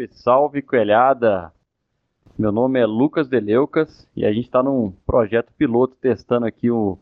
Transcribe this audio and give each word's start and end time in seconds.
Salve, 0.00 0.08
salve, 0.12 0.62
coelhada! 0.62 1.52
Meu 2.38 2.50
nome 2.50 2.78
é 2.78 2.86
Lucas 2.86 3.28
Deleucas 3.28 4.08
e 4.16 4.24
a 4.24 4.32
gente 4.32 4.44
está 4.44 4.62
num 4.62 4.92
projeto 5.04 5.52
piloto 5.58 5.94
testando 6.00 6.46
aqui 6.46 6.70
o 6.70 6.96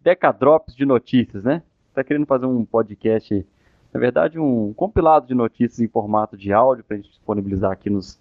Decadrops 0.00 0.74
de 0.74 0.86
notícias, 0.86 1.44
né? 1.44 1.62
Está 1.88 2.02
querendo 2.02 2.24
fazer 2.24 2.46
um 2.46 2.64
podcast, 2.64 3.46
na 3.92 4.00
verdade, 4.00 4.38
um 4.38 4.72
compilado 4.72 5.26
de 5.26 5.34
notícias 5.34 5.80
em 5.80 5.88
formato 5.88 6.36
de 6.36 6.52
áudio 6.52 6.84
para 6.84 6.96
a 6.96 7.00
gente 7.00 7.10
disponibilizar 7.10 7.72
aqui 7.72 7.90
nos 7.90 8.18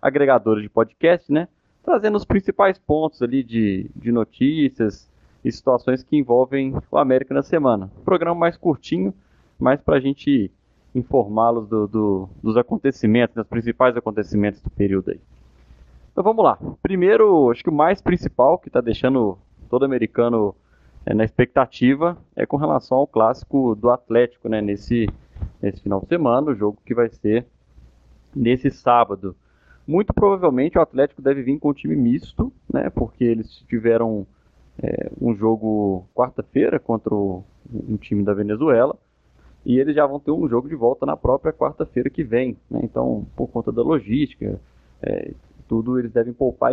agregadores 0.00 0.62
de 0.62 0.68
podcast, 0.68 1.30
né? 1.30 1.46
Trazendo 1.84 2.16
os 2.16 2.24
principais 2.24 2.78
pontos 2.78 3.22
ali 3.22 3.44
de, 3.44 3.88
de 3.94 4.10
notícias 4.10 5.08
e 5.44 5.52
situações 5.52 6.02
que 6.02 6.16
envolvem 6.16 6.74
o 6.90 6.98
América 6.98 7.32
na 7.32 7.42
semana. 7.42 7.90
programa 8.04 8.34
mais 8.34 8.56
curtinho, 8.56 9.14
mais 9.58 9.80
para 9.80 9.96
a 9.96 10.00
gente 10.00 10.50
informá-los 10.94 11.68
do, 11.68 11.86
do, 11.86 12.28
dos 12.42 12.56
acontecimentos, 12.56 13.34
dos 13.34 13.46
principais 13.46 13.96
acontecimentos 13.96 14.60
do 14.60 14.70
período 14.70 15.10
aí. 15.10 15.20
Então 16.12 16.22
vamos 16.22 16.44
lá. 16.44 16.58
Primeiro, 16.82 17.50
acho 17.50 17.62
que 17.62 17.70
o 17.70 17.74
mais 17.74 18.02
principal 18.02 18.58
que 18.58 18.68
está 18.68 18.80
deixando 18.80 19.38
todo 19.70 19.84
americano 19.84 20.54
é, 21.06 21.14
na 21.14 21.24
expectativa 21.24 22.18
é 22.36 22.44
com 22.44 22.56
relação 22.56 22.98
ao 22.98 23.06
clássico 23.06 23.74
do 23.74 23.90
Atlético, 23.90 24.48
né? 24.48 24.60
Nesse, 24.60 25.08
nesse 25.60 25.82
final 25.82 26.00
de 26.00 26.08
semana, 26.08 26.50
o 26.50 26.54
jogo 26.54 26.78
que 26.84 26.94
vai 26.94 27.08
ser 27.08 27.46
nesse 28.34 28.70
sábado. 28.70 29.34
Muito 29.86 30.12
provavelmente 30.12 30.78
o 30.78 30.82
Atlético 30.82 31.22
deve 31.22 31.42
vir 31.42 31.58
com 31.58 31.70
um 31.70 31.74
time 31.74 31.96
misto, 31.96 32.52
né? 32.72 32.90
Porque 32.90 33.24
eles 33.24 33.64
tiveram 33.66 34.26
é, 34.82 35.10
um 35.20 35.34
jogo 35.34 36.06
quarta-feira 36.14 36.78
contra 36.78 37.14
o, 37.14 37.42
um 37.72 37.96
time 37.96 38.22
da 38.22 38.34
Venezuela 38.34 38.96
e 39.64 39.78
eles 39.78 39.94
já 39.94 40.06
vão 40.06 40.18
ter 40.18 40.30
um 40.30 40.48
jogo 40.48 40.68
de 40.68 40.74
volta 40.74 41.06
na 41.06 41.16
própria 41.16 41.52
quarta-feira 41.52 42.10
que 42.10 42.24
vem. 42.24 42.56
Né? 42.70 42.80
Então, 42.82 43.26
por 43.36 43.48
conta 43.48 43.70
da 43.70 43.82
logística, 43.82 44.60
é, 45.00 45.32
tudo, 45.68 45.98
eles 45.98 46.12
devem 46.12 46.32
poupar, 46.32 46.72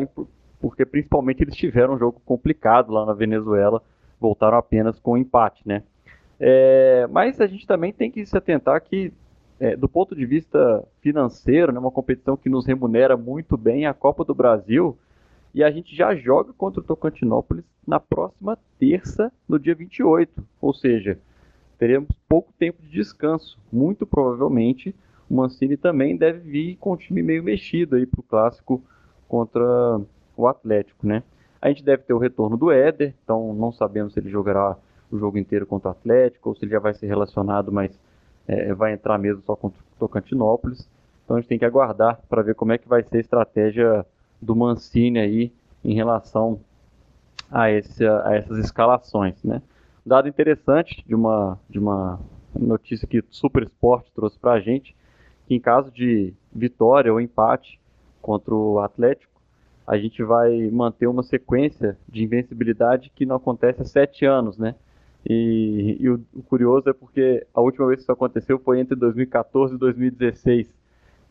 porque 0.59 0.85
principalmente 0.85 1.43
eles 1.43 1.55
tiveram 1.55 1.93
um 1.93 1.99
jogo 1.99 2.21
complicado 2.25 2.91
lá 2.91 3.05
na 3.05 3.13
Venezuela, 3.13 3.81
voltaram 4.19 4.57
apenas 4.57 4.99
com 4.99 5.13
um 5.13 5.17
empate. 5.17 5.61
Né? 5.65 5.83
É, 6.39 7.07
mas 7.11 7.39
a 7.39 7.47
gente 7.47 7.67
também 7.67 7.93
tem 7.93 8.09
que 8.09 8.25
se 8.25 8.35
atentar 8.35 8.81
que, 8.81 9.13
é, 9.59 9.75
do 9.75 9.87
ponto 9.87 10.15
de 10.15 10.25
vista 10.25 10.83
financeiro, 11.01 11.71
né, 11.71 11.79
uma 11.79 11.91
competição 11.91 12.35
que 12.35 12.49
nos 12.49 12.65
remunera 12.65 13.15
muito 13.15 13.55
bem, 13.55 13.85
a 13.85 13.93
Copa 13.93 14.25
do 14.25 14.33
Brasil, 14.33 14.97
e 15.53 15.63
a 15.63 15.71
gente 15.71 15.95
já 15.95 16.15
joga 16.15 16.53
contra 16.53 16.79
o 16.79 16.83
Tocantinópolis 16.83 17.65
na 17.87 17.99
próxima 17.99 18.57
terça, 18.79 19.31
no 19.47 19.59
dia 19.59 19.75
28. 19.75 20.43
Ou 20.61 20.73
seja, 20.73 21.19
teremos 21.79 22.09
pouco 22.27 22.53
tempo 22.59 22.81
de 22.83 22.89
descanso. 22.89 23.57
Muito 23.71 24.05
provavelmente 24.05 24.93
o 25.29 25.35
Mancini 25.35 25.77
também 25.77 26.17
deve 26.17 26.39
vir 26.39 26.75
com 26.75 26.91
o 26.91 26.97
time 26.97 27.23
meio 27.23 27.43
mexido 27.43 27.95
aí 27.95 28.05
para 28.05 28.19
o 28.19 28.23
clássico 28.23 28.83
contra 29.27 29.63
o 30.35 30.47
Atlético, 30.47 31.07
né? 31.07 31.23
A 31.61 31.69
gente 31.69 31.83
deve 31.83 32.03
ter 32.03 32.13
o 32.13 32.17
retorno 32.17 32.57
do 32.57 32.71
Éder, 32.71 33.13
então 33.23 33.53
não 33.53 33.71
sabemos 33.71 34.13
se 34.13 34.19
ele 34.19 34.29
jogará 34.29 34.75
o 35.11 35.17
jogo 35.17 35.37
inteiro 35.37 35.65
contra 35.65 35.89
o 35.89 35.91
Atlético 35.91 36.49
ou 36.49 36.55
se 36.55 36.65
ele 36.65 36.71
já 36.71 36.79
vai 36.79 36.93
ser 36.93 37.07
relacionado, 37.07 37.71
mas 37.71 37.97
é, 38.47 38.73
vai 38.73 38.93
entrar 38.93 39.17
mesmo 39.17 39.41
só 39.45 39.55
contra 39.55 39.79
o 39.79 39.99
Tocantinópolis. 39.99 40.89
Então 41.23 41.37
a 41.37 41.39
gente 41.39 41.49
tem 41.49 41.59
que 41.59 41.65
aguardar 41.65 42.19
para 42.27 42.41
ver 42.41 42.55
como 42.55 42.71
é 42.71 42.77
que 42.77 42.87
vai 42.87 43.03
ser 43.03 43.17
a 43.17 43.21
estratégia 43.21 44.05
do 44.41 44.55
Mancini 44.55 45.19
aí 45.19 45.53
em 45.83 45.93
relação 45.93 46.59
a, 47.51 47.69
esse, 47.69 48.05
a 48.05 48.35
essas 48.35 48.57
escalações, 48.57 49.43
né? 49.43 49.61
Dado 50.05 50.27
interessante 50.27 51.03
de 51.05 51.15
uma, 51.15 51.59
de 51.69 51.79
uma 51.79 52.19
notícia 52.57 53.07
que 53.07 53.19
o 53.19 53.25
Super 53.29 53.63
Sport 53.63 54.07
trouxe 54.13 54.37
para 54.39 54.53
a 54.53 54.59
gente, 54.59 54.95
que 55.47 55.55
em 55.55 55.59
caso 55.59 55.91
de 55.91 56.33
vitória 56.53 57.11
ou 57.11 57.21
empate 57.21 57.79
contra 58.21 58.53
o 58.53 58.79
Atlético, 58.79 59.39
a 59.85 59.97
gente 59.97 60.21
vai 60.23 60.69
manter 60.69 61.07
uma 61.07 61.23
sequência 61.23 61.97
de 62.07 62.23
invencibilidade 62.23 63.11
que 63.15 63.25
não 63.25 63.37
acontece 63.37 63.81
há 63.81 63.85
sete 63.85 64.23
anos, 64.23 64.57
né? 64.57 64.75
E, 65.27 65.97
e 65.99 66.09
o, 66.09 66.23
o, 66.33 66.43
curioso 66.43 66.89
é 66.89 66.93
porque 66.93 67.45
a 67.53 67.59
última 67.59 67.87
vez 67.87 67.97
que 67.97 68.03
isso 68.03 68.11
aconteceu 68.11 68.59
foi 68.59 68.79
entre 68.79 68.95
2014 68.95 69.73
e 69.73 69.77
2016, 69.77 70.73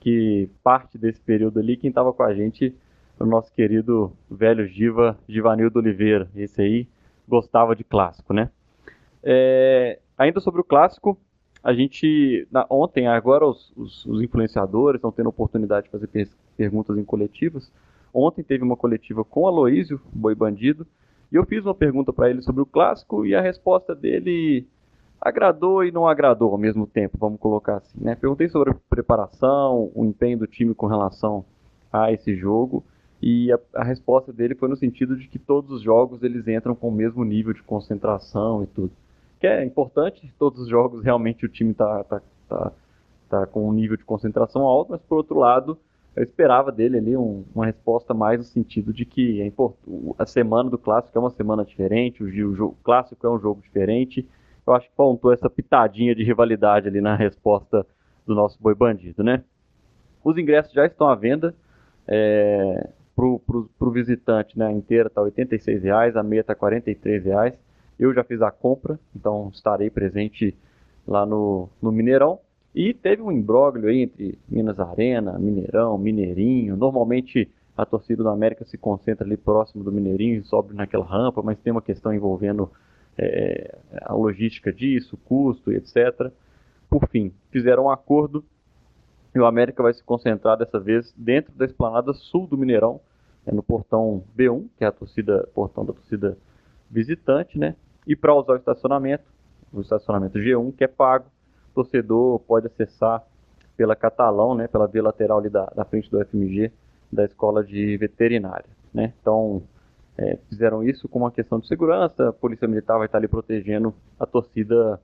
que 0.01 0.51
parte 0.63 0.99
desse 0.99 1.21
período 1.21 1.59
ali, 1.59 1.77
quem 1.77 1.89
estava 1.89 2.13
com 2.13 2.23
a 2.23 2.35
gente, 2.35 2.75
o 3.19 3.25
nosso 3.25 3.53
querido 3.53 4.13
velho 4.31 4.67
Giva, 4.67 5.17
Givanildo 5.29 5.79
Oliveira. 5.79 6.29
Esse 6.35 6.61
aí 6.61 6.89
gostava 7.27 7.75
de 7.75 7.85
clássico, 7.85 8.33
né? 8.33 8.51
É, 9.23 9.99
ainda 10.17 10.41
sobre 10.41 10.61
o 10.61 10.65
clássico, 10.65 11.19
a 11.63 11.73
gente, 11.75 12.47
na, 12.51 12.67
ontem, 12.71 13.07
agora 13.07 13.47
os, 13.47 13.73
os, 13.77 14.07
os, 14.07 14.23
influenciadores 14.23 14.99
estão 14.99 15.11
tendo 15.11 15.29
oportunidade 15.29 15.87
de 15.87 15.91
fazer 15.91 16.07
per 16.07 16.29
perguntas 16.57 16.97
em 16.97 17.05
coletivas. 17.05 17.71
Ontem 18.13 18.43
teve 18.43 18.65
uma 18.65 18.77
coletiva 18.77 19.25
com 19.25 19.43
o 19.43 19.47
Aloísio, 19.47 20.01
Boi 20.13 20.35
Bandido, 20.35 20.87
e 21.31 21.37
eu 21.37 21.45
fiz 21.45 21.65
uma 21.65 21.75
pergunta 21.75 22.13
para 22.13 22.31
ele 22.31 22.43
sobre 22.43 22.63
o 22.63 22.67
clássico 22.67 23.27
e 23.27 23.35
a 23.35 23.41
resposta 23.41 23.95
dele 23.95 24.67
agradou 25.21 25.85
e 25.85 25.93
não 25.93 26.07
agradou 26.07 26.53
ao 26.53 26.59
mesmo 26.59 26.87
tempo, 26.87 27.19
vamos 27.19 27.39
colocar 27.39 27.77
assim. 27.77 27.99
Né? 28.01 28.15
Perguntei 28.15 28.49
sobre 28.49 28.71
a 28.71 28.77
preparação, 28.89 29.91
o 29.95 30.05
empenho 30.05 30.39
do 30.39 30.47
time 30.47 30.75
com 30.75 30.87
relação 30.87 31.45
a 31.93 32.13
esse 32.13 32.35
jogo. 32.35 32.85
E 33.21 33.53
a, 33.53 33.59
a, 33.75 33.85
resposta 33.85 34.33
dele 34.33 34.55
foi 34.55 34.69
no 34.69 34.77
sentido 34.77 35.17
de 35.17 35.27
que 35.27 35.39
todos 35.39 35.71
os 35.73 35.83
jogos 35.83 36.23
eles 36.23 36.47
entram 36.47 36.75
com 36.75 36.89
o 36.89 36.93
mesmo 36.93 37.25
nível 37.25 37.53
de 37.53 37.63
concentração 37.63 38.63
e 38.63 38.67
tudo 38.69 38.93
que 39.39 39.47
é 39.47 39.65
importante, 39.65 40.33
todos 40.39 40.61
os 40.61 40.69
jogos 40.69 41.03
realmente 41.03 41.47
o 41.47 41.49
time 41.49 41.73
está 41.73 42.05
tá, 42.05 42.23
tá, 42.49 42.73
tá 43.29 43.47
com 43.47 43.69
um 43.69 43.73
nível 43.73 43.97
de 43.97 44.05
concentração 44.05 44.63
alto, 44.63 44.93
mas 44.93 45.01
por 45.03 45.19
outro 45.19 45.39
lado, 45.39 45.79
eu 46.17 46.25
esperava 46.25 46.73
dele 46.73 46.99
ali 46.99 47.17
um, 47.17 47.45
uma 47.55 47.67
resposta 47.67 48.13
mais 48.13 48.39
no 48.39 48.45
sentido 48.45 48.93
de 48.93 49.05
que 49.05 49.41
é 49.41 49.53
a 50.19 50.27
semana 50.27 50.69
do 50.69 50.77
clássico 50.77 51.17
é 51.17 51.21
uma 51.21 51.31
semana 51.31 51.65
diferente, 51.65 52.23
o, 52.23 52.55
jogo, 52.55 52.77
o 52.79 52.83
clássico 52.83 53.27
é 53.27 53.31
um 53.31 53.39
jogo 53.39 53.63
diferente. 53.63 54.27
Eu 54.67 54.75
acho 54.75 54.89
que 54.89 54.97
faltou 54.97 55.33
essa 55.33 55.49
pitadinha 55.49 56.15
de 56.15 56.23
rivalidade 56.25 56.89
ali 56.89 57.01
na 57.01 57.15
resposta 57.15 57.87
do 58.27 58.35
nosso 58.35 58.59
boi 58.61 58.75
bandido, 58.75 59.23
né? 59.23 59.43
Os 60.23 60.37
ingressos 60.37 60.73
já 60.73 60.85
estão 60.85 61.09
à 61.09 61.15
venda. 61.15 61.55
É, 62.07 62.89
para 63.15 63.89
o 63.89 63.91
visitante, 63.91 64.59
né, 64.59 64.67
a 64.67 64.73
inteira 64.73 65.09
está 65.09 65.23
R$ 65.23 65.31
86,00, 65.31 66.17
a 66.17 66.23
meia 66.23 66.41
está 66.41 66.53
R$ 66.53 66.59
43,00. 66.61 67.55
Eu 67.99 68.15
já 68.15 68.23
fiz 68.23 68.41
a 68.43 68.51
compra, 68.51 68.99
então 69.15 69.51
estarei 69.53 69.91
presente 69.91 70.57
lá 71.07 71.27
no, 71.27 71.69
no 71.83 71.91
Mineirão. 71.91 72.39
E 72.75 72.95
teve 72.95 73.23
um 73.23 73.33
imbróglio 73.33 73.89
aí 73.89 74.03
entre 74.03 74.39
Minas 74.49 74.79
Arena, 74.79 75.39
Mineirão, 75.39 75.99
Mineirinho. 75.99 76.77
Normalmente 76.77 77.51
a 77.77 77.85
torcida 77.87 78.23
do 78.23 78.29
América 78.29 78.65
se 78.65 78.77
concentra 78.77 79.27
ali 79.27 79.37
próximo 79.37 79.83
do 79.83 79.91
Mineirinho, 79.91 80.45
sobe 80.45 80.75
naquela 80.75 81.05
rampa, 81.05 81.43
mas 81.43 81.59
tem 81.59 81.73
uma 81.73 81.83
questão 81.83 82.13
envolvendo 82.13 82.71
é, 83.17 83.77
a 84.03 84.15
logística 84.15 84.73
disso, 84.73 85.17
custo 85.25 85.73
etc. 85.73 86.31
Por 86.89 87.09
fim, 87.09 87.33
fizeram 87.51 87.85
um 87.85 87.91
acordo 87.91 88.45
e 89.35 89.39
o 89.39 89.47
América 89.47 89.83
vai 89.83 89.93
se 89.93 90.03
concentrar 90.03 90.57
dessa 90.57 90.79
vez 90.81 91.13
dentro 91.17 91.53
da 91.55 91.65
esplanada 91.65 92.13
sul 92.13 92.47
do 92.47 92.57
Mineirão, 92.57 93.01
é 93.47 93.53
no 93.53 93.63
portão 93.63 94.23
B1, 94.37 94.67
que 94.77 94.85
é 94.85 94.87
a 94.87 94.93
torcida, 94.93 95.49
portão 95.55 95.85
da 95.85 95.93
torcida 95.93 96.37
visitante, 96.91 97.59
né? 97.59 97.75
E 98.09 98.17
para 98.17 98.35
usar 98.35 98.55
o 98.55 98.57
estacionamento, 98.57 99.25
o 99.71 99.83
estacionamento 99.83 100.39
G1, 100.39 100.75
que 100.75 100.83
é 100.83 100.89
pago, 100.89 101.27
o 101.71 101.75
torcedor 101.75 102.41
pode 102.41 102.67
acessar 102.67 103.23
pela 103.77 103.95
Catalão, 103.95 104.55
né, 104.55 104.67
pela 104.67 104.89
via 104.89 105.03
lateral 105.03 105.39
ali 105.39 105.51
da, 105.51 105.67
da 105.67 105.85
frente 105.85 106.11
do 106.11 106.19
FMG, 106.25 106.73
da 107.13 107.27
Escola 107.27 107.63
de 107.63 107.99
Veterinária. 107.99 108.71
Né? 108.95 109.13
Então, 109.21 109.63
é, 110.17 110.39
fizeram 110.49 110.83
isso 110.83 111.07
com 111.07 111.19
uma 111.19 111.31
questão 111.31 111.61
de 111.61 111.69
segurança, 111.69 112.31
a 112.31 112.33
Polícia 112.33 112.67
Militar 112.67 112.97
vai 112.97 113.07
estar 113.07 113.19
ali 113.19 113.29
protegendo 113.29 113.95
a 114.19 114.25
torcida, 114.25 114.99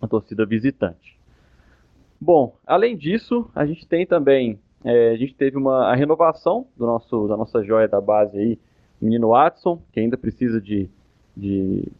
a 0.00 0.06
torcida 0.06 0.44
visitante. 0.44 1.18
Bom, 2.20 2.54
além 2.66 2.98
disso, 2.98 3.50
a 3.54 3.64
gente 3.64 3.88
tem 3.88 4.06
também, 4.06 4.60
é, 4.84 5.10
a 5.10 5.16
gente 5.16 5.34
teve 5.34 5.56
uma 5.56 5.90
a 5.90 5.94
renovação 5.94 6.66
do 6.76 6.84
nosso, 6.84 7.26
da 7.26 7.36
nossa 7.36 7.64
joia 7.64 7.88
da 7.88 8.00
base 8.00 8.36
aí, 8.36 8.58
menino 9.00 9.30
Watson, 9.30 9.80
que 9.90 10.00
ainda 10.00 10.18
precisa 10.18 10.60
de, 10.60 10.88
de 11.34 11.90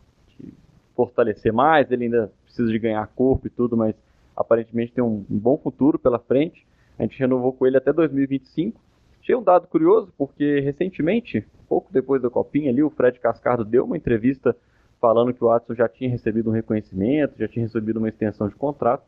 fortalecer 1.07 1.53
mais, 1.53 1.91
ele 1.91 2.05
ainda 2.05 2.31
precisa 2.45 2.71
de 2.71 2.79
ganhar 2.79 3.07
corpo 3.09 3.47
e 3.47 3.51
tudo, 3.51 3.77
mas 3.77 3.95
aparentemente 4.37 4.93
tem 4.93 5.03
um, 5.03 5.25
bom 5.29 5.57
futuro 5.57 5.99
pela 5.99 6.19
frente. 6.19 6.67
A 6.99 7.03
gente 7.03 7.19
renovou 7.19 7.53
com 7.53 7.67
ele 7.67 7.77
até 7.77 7.93
2025. 7.93 8.81
Achei 9.21 9.35
um 9.35 9.43
dado 9.43 9.67
curioso, 9.67 10.13
porque 10.17 10.61
recentemente, 10.61 11.47
pouco 11.69 11.93
depois 11.93 12.21
da 12.23 12.31
Copinha 12.31 12.71
ali, 12.71 12.83
o 12.83 12.91
Fred 12.91 13.19
Cascardo 13.19 13.65
deu 13.65 13.85
uma 13.85 13.97
entrevista 13.97 14.57
falando 15.01 15.33
que 15.33 15.43
o 15.43 15.49
Watson 15.49 15.75
já 15.75 15.89
tinha 15.89 16.11
recebido 16.11 16.51
um 16.51 16.53
reconhecimento, 16.53 17.39
já 17.39 17.49
tinha 17.49 17.65
recebido 17.65 17.99
uma 17.99 18.09
extensão 18.09 18.49
de 18.49 18.55
contrato, 18.55 19.03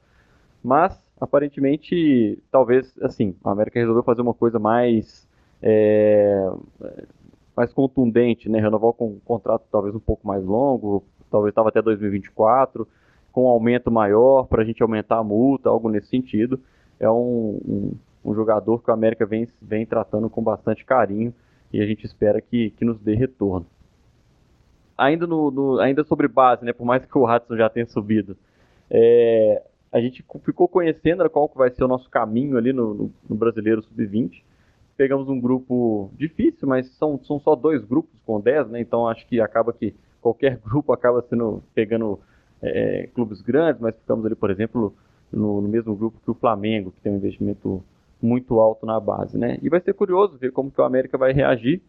mas 0.63 0.99
aparentemente, 1.21 2.39
talvez, 2.51 2.95
assim, 3.03 3.35
a 3.45 3.51
América 3.51 3.79
resolveu 3.79 4.03
fazer 4.03 4.23
uma 4.23 4.35
coisa 4.35 4.59
mais 4.59 5.29
é, 5.63 6.51
mais 7.57 7.73
contundente, 7.73 8.49
né? 8.49 8.61
Renovar 8.61 8.93
com 8.93 9.09
um 9.09 9.21
contrato 9.21 9.65
talvez 9.71 9.95
um 9.95 10.01
pouco 10.01 10.27
mais 10.27 10.45
longo, 10.45 11.05
talvez 11.33 11.51
estava 11.51 11.71
até 11.71 11.83
2024, 11.83 12.87
com 13.33 13.45
um 13.45 13.49
aumento 13.49 13.91
maior 13.91 14.45
para 14.45 14.63
a 14.63 14.65
gente 14.65 14.83
aumentar 14.83 15.19
a 15.19 15.25
multa, 15.25 15.69
algo 15.69 15.89
nesse 15.89 16.09
sentido. 16.09 16.61
É 17.01 17.11
um, 17.11 17.59
um, 17.67 17.93
um 18.25 18.35
jogador 18.35 18.83
que 18.83 18.91
o 18.91 18.95
América 18.95 19.27
vem, 19.27 19.49
vem 19.61 19.85
tratando 19.85 20.31
com 20.31 20.43
bastante 20.43 20.85
carinho 20.85 21.35
e 21.73 21.81
a 21.81 21.87
gente 21.87 22.05
espera 22.05 22.41
que, 22.41 22.71
que 22.71 22.85
nos 22.85 23.01
dê 23.01 23.15
retorno. 23.15 23.67
Ainda, 24.97 25.27
no, 25.27 25.51
no, 25.51 25.81
ainda 25.81 26.05
sobre 26.05 26.29
base, 26.29 26.65
né, 26.65 26.73
por 26.73 26.85
mais 26.85 27.05
que 27.05 27.19
o 27.19 27.25
Hudson 27.25 27.57
já 27.57 27.69
tenha 27.69 27.87
subido, 27.87 28.37
é, 28.91 29.63
a 29.91 30.01
gente 30.01 30.25
ficou 30.45 30.69
conhecendo 30.69 31.29
qual 31.31 31.51
vai 31.55 31.71
ser 31.71 31.85
o 31.85 31.89
nosso 31.89 32.09
caminho 32.09 32.57
ali 32.57 32.73
no, 32.73 32.95
no, 32.95 33.13
no 33.29 33.37
Brasileiro 33.37 33.83
Sub-20. 33.83 34.43
Pegamos 34.97 35.29
um 35.29 35.41
grupo 35.41 36.11
difícil, 36.17 36.69
mas 36.69 36.87
são, 36.97 37.19
são 37.25 37.41
só 37.41 37.55
dois 37.55 37.83
grupos 37.85 38.13
com 38.25 38.41
10, 38.41 38.69
né? 38.69 38.81
Então 38.81 39.09
acho 39.09 39.27
que 39.27 39.41
acaba 39.41 39.73
que 39.73 39.95
qualquer 40.23 40.57
grupo 40.65 40.93
acaba 40.93 41.23
sendo 41.29 41.63
pegando 41.75 42.19
é, 42.63 43.09
clubes 43.15 43.43
grandes, 43.43 43.83
mas 43.83 43.95
ficamos 43.97 44.25
ali, 44.25 44.35
por 44.35 44.51
exemplo, 44.51 44.95
no, 45.31 45.61
no, 45.61 45.69
mesmo 45.69 45.95
grupo 45.95 46.21
que 46.25 46.31
o 46.31 46.35
Flamengo, 46.35 46.93
que 46.93 47.01
tem 47.01 47.13
um 47.13 47.17
investimento 47.17 47.83
muito 48.21 48.61
alto 48.61 48.87
na 48.87 49.01
base, 49.01 49.37
né? 49.37 49.59
E 49.61 49.69
vai 49.69 49.81
ser 49.81 49.93
curioso 49.95 50.39
ver 50.39 50.53
como 50.53 50.71
que 50.71 50.81
o 50.81 50.85
América 50.85 51.19
vai 51.19 51.33
reagir, 51.33 51.83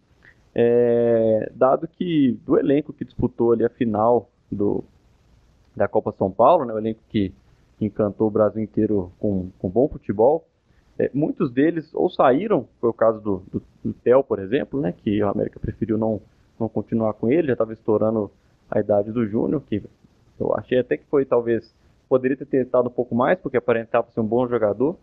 é, 0.56 1.52
dado 1.54 1.88
que 1.88 2.40
do 2.46 2.58
elenco 2.58 2.92
que 2.92 3.06
disputou 3.06 3.54
ali 3.54 3.64
a 3.64 3.70
final 3.70 4.30
do, 4.52 4.84
da 5.76 5.88
Copa 5.88 6.14
São 6.18 6.32
Paulo, 6.32 6.66
né? 6.66 6.74
O 6.74 6.80
elenco 6.80 7.02
que 7.10 7.32
encantou 7.80 8.28
o 8.28 8.32
Brasil 8.32 8.62
inteiro 8.64 9.12
com, 9.20 9.50
com 9.60 9.70
bom 9.70 9.88
futebol, 9.88 10.48
é, 10.98 11.10
muitos 11.14 11.52
deles 11.52 11.94
ou 11.94 12.10
saíram, 12.10 12.68
foi 12.80 12.90
o 12.90 12.94
caso 12.94 13.20
do, 13.20 13.44
do, 13.52 13.64
do 13.84 13.94
Theo, 13.94 14.24
por 14.24 14.40
exemplo, 14.40 14.80
né? 14.80 14.92
Que 14.92 15.22
o 15.24 15.30
América 15.30 15.60
preferiu 15.60 15.98
não, 15.98 16.22
não 16.64 16.70
continuar 16.70 17.14
com 17.14 17.30
ele, 17.30 17.48
já 17.48 17.54
estava 17.54 17.74
estourando 17.74 18.32
a 18.70 18.80
idade 18.80 19.12
do 19.12 19.28
Júnior, 19.28 19.62
que 19.68 19.84
eu 20.40 20.56
achei 20.58 20.80
até 20.80 20.98
que 20.98 21.06
foi 21.06 21.26
talvez 21.26 21.74
poderia 22.10 22.38
ter 22.38 22.46
tentado 22.46 22.88
um 22.88 22.92
pouco 22.92 23.14
mais, 23.16 23.40
porque 23.40 23.58
aparentava 23.58 24.10
ser 24.12 24.20
um 24.20 24.26
bom 24.26 24.48
jogador, 24.48 24.96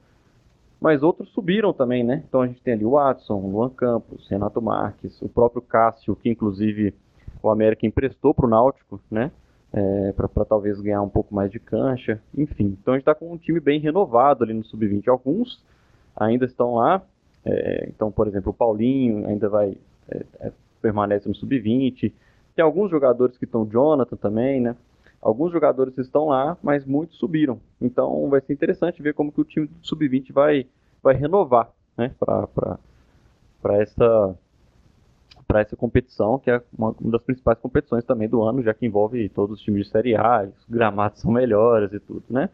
mas 0.81 1.03
outros 1.03 1.29
subiram 1.31 1.73
também, 1.73 2.03
né? 2.03 2.23
Então 2.27 2.41
a 2.41 2.47
gente 2.47 2.62
tem 2.62 2.75
ali 2.75 2.85
o 2.85 2.93
Watson, 2.93 3.39
Luan 3.39 3.71
Campos, 3.71 4.27
Renato 4.29 4.62
Marques, 4.62 5.21
o 5.21 5.29
próprio 5.29 5.61
Cássio, 5.61 6.17
que 6.17 6.31
inclusive 6.31 6.95
o 7.43 7.51
América 7.51 7.87
emprestou 7.87 8.33
para 8.33 8.47
o 8.47 8.49
Náutico, 8.49 9.01
né? 9.11 9.31
É, 9.73 10.12
para 10.12 10.45
talvez 10.45 10.81
ganhar 10.81 11.01
um 11.03 11.09
pouco 11.09 11.33
mais 11.35 11.51
de 11.51 11.61
cancha, 11.61 12.21
enfim. 12.37 12.77
Então 12.81 12.95
a 12.95 12.97
gente 12.97 13.03
está 13.03 13.15
com 13.15 13.33
um 13.33 13.37
time 13.37 13.61
bem 13.61 13.79
renovado 13.79 14.43
ali 14.43 14.53
no 14.53 14.65
sub-20. 14.65 15.07
Alguns 15.09 15.62
ainda 16.17 16.45
estão 16.45 16.75
lá, 16.75 17.03
é, 17.45 17.87
então 17.89 18.11
por 18.11 18.27
exemplo 18.27 18.51
o 18.51 18.55
Paulinho 18.55 19.27
ainda 19.29 19.49
vai 19.49 19.77
é, 20.09 20.25
é 20.41 20.53
permanece 20.81 21.29
no 21.29 21.35
sub-20. 21.35 22.12
Tem 22.55 22.65
alguns 22.65 22.91
jogadores 22.91 23.37
que 23.37 23.44
estão, 23.44 23.67
Jonathan 23.67 24.17
também, 24.17 24.61
né? 24.61 24.77
Alguns 25.21 25.53
jogadores 25.53 25.97
estão 25.99 26.27
lá, 26.27 26.56
mas 26.62 26.87
muitos 26.87 27.19
subiram. 27.19 27.61
Então 27.81 28.29
vai 28.31 28.41
ser 28.41 28.55
interessante 28.55 29.03
ver 29.03 29.12
como 29.12 29.31
que 29.31 29.41
o 29.41 29.44
time 29.44 29.67
do 29.67 29.87
Sub-20 29.87 30.32
vai, 30.32 30.67
vai 31.03 31.15
renovar 31.15 31.71
né, 31.97 32.15
para 32.19 33.77
essa, 33.77 34.35
para 35.47 35.61
essa 35.61 35.77
competição, 35.77 36.38
que 36.38 36.50
é 36.50 36.62
uma, 36.77 36.94
das 37.00 37.23
principais 37.23 37.59
competições 37.59 38.03
também 38.05 38.29
do 38.29 38.43
ano, 38.43 38.62
já 38.62 38.73
que 38.73 38.87
envolve 38.87 39.29
todos 39.29 39.59
os 39.59 39.62
times 39.62 39.85
de 39.85 39.93
Série 39.93 40.17
A, 40.17 40.44
os 40.44 40.65
gramados 40.67 41.21
são 41.21 41.31
melhores 41.31 41.93
e 41.93 42.00
tudo, 42.00 42.25
né? 42.31 42.49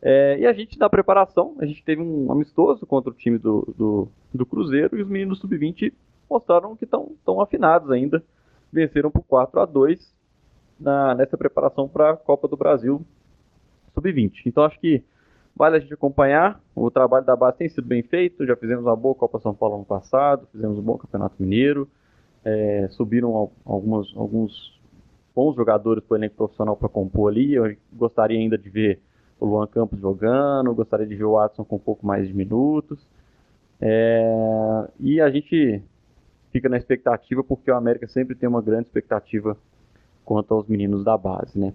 É, 0.00 0.38
e 0.38 0.46
a 0.46 0.52
gente, 0.52 0.78
na 0.78 0.88
preparação, 0.88 1.56
a 1.58 1.64
gente 1.64 1.82
teve 1.82 2.02
um 2.02 2.30
amistoso 2.30 2.86
contra 2.86 3.10
o 3.10 3.14
time 3.14 3.38
do, 3.38 3.74
do, 3.76 4.08
do 4.32 4.44
Cruzeiro 4.44 4.98
e 4.98 5.02
os 5.02 5.08
meninos 5.08 5.38
do 5.38 5.48
Sub-20 5.48 5.92
mostraram 6.28 6.76
que 6.76 6.84
estão 6.84 7.40
afinados 7.40 7.90
ainda. 7.90 8.22
Venceram 8.72 9.10
por 9.10 9.22
4 9.22 9.60
a 9.60 9.66
2 9.66 10.12
na, 10.78 11.14
nessa 11.14 11.36
preparação 11.36 11.88
para 11.88 12.10
a 12.10 12.16
Copa 12.16 12.48
do 12.48 12.56
Brasil 12.56 13.04
Sub-20. 13.94 14.42
Então 14.46 14.64
acho 14.64 14.78
que 14.80 15.02
vale 15.54 15.76
a 15.76 15.80
gente 15.80 15.94
acompanhar. 15.94 16.60
O 16.74 16.90
trabalho 16.90 17.24
da 17.24 17.36
base 17.36 17.58
tem 17.58 17.68
sido 17.68 17.86
bem 17.86 18.02
feito. 18.02 18.46
Já 18.46 18.56
fizemos 18.56 18.84
uma 18.84 18.96
boa 18.96 19.14
Copa 19.14 19.38
São 19.40 19.54
Paulo 19.54 19.76
ano 19.76 19.84
passado, 19.84 20.48
fizemos 20.50 20.78
um 20.78 20.82
bom 20.82 20.98
Campeonato 20.98 21.36
Mineiro. 21.38 21.88
É, 22.44 22.88
subiram 22.90 23.50
algumas, 23.64 24.12
alguns 24.16 24.78
bons 25.34 25.56
jogadores 25.56 26.04
para 26.04 26.14
o 26.14 26.18
elenco 26.18 26.36
profissional 26.36 26.76
para 26.76 26.88
compor 26.88 27.30
ali. 27.30 27.54
Eu 27.54 27.74
gostaria 27.92 28.38
ainda 28.38 28.58
de 28.58 28.68
ver 28.68 29.00
o 29.40 29.46
Luan 29.46 29.66
Campos 29.66 29.98
jogando, 30.00 30.74
gostaria 30.74 31.06
de 31.06 31.14
ver 31.14 31.24
o 31.24 31.32
Watson 31.32 31.64
com 31.64 31.76
um 31.76 31.80
pouco 31.80 32.06
mais 32.06 32.26
de 32.26 32.34
minutos. 32.34 32.98
É, 33.80 34.88
e 35.00 35.20
a 35.20 35.30
gente 35.30 35.82
fica 36.54 36.68
na 36.68 36.76
expectativa, 36.76 37.42
porque 37.42 37.68
o 37.68 37.74
América 37.74 38.06
sempre 38.06 38.36
tem 38.36 38.48
uma 38.48 38.62
grande 38.62 38.86
expectativa 38.86 39.56
quanto 40.24 40.54
aos 40.54 40.68
meninos 40.68 41.02
da 41.02 41.18
base, 41.18 41.58
né? 41.58 41.74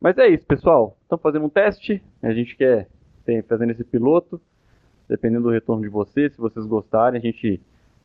Mas 0.00 0.16
é 0.16 0.26
isso, 0.26 0.46
pessoal. 0.46 0.96
Estamos 1.02 1.22
fazendo 1.22 1.44
um 1.44 1.50
teste. 1.50 2.02
A 2.22 2.32
gente 2.32 2.56
quer 2.56 2.88
ter, 3.26 3.44
fazendo 3.44 3.72
esse 3.72 3.84
piloto. 3.84 4.40
Dependendo 5.06 5.42
do 5.42 5.50
retorno 5.50 5.82
de 5.82 5.90
vocês, 5.90 6.32
se 6.32 6.40
vocês 6.40 6.64
gostarem, 6.64 7.20
a 7.20 7.22
gente 7.22 7.60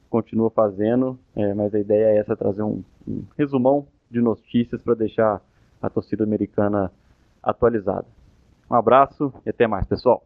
continua 0.09 0.50
fazendo. 0.50 1.18
É, 1.33 1.53
mas 1.53 1.74
a 1.74 1.80
ideia 1.80 2.07
é 2.07 2.18
essa, 2.18 2.36
trazer 2.36 2.63
um, 2.63 2.83
um 3.07 3.24
resumão 3.38 3.88
de 4.12 4.19
notícias 4.19 4.81
para 4.81 4.95
deixar 4.95 5.42
a 5.81 5.89
torcida 5.89 6.25
americana 6.25 6.92
atualizada. 7.42 8.07
Um 8.69 8.75
abraço 8.75 9.33
e 9.45 9.50
até 9.50 9.65
mais, 9.65 9.88
pessoal. 9.88 10.21